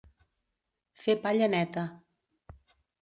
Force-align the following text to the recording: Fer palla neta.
Fer 1.01 1.15
palla 1.27 1.49
neta. 1.55 1.85